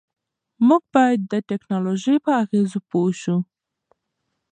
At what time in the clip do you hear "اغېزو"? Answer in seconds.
2.43-2.79